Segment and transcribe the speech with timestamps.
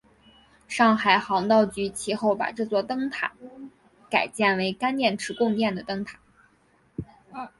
[0.67, 3.11] 上海航道局其后把这座灯楼
[4.09, 6.19] 改建为干电池供电的灯塔。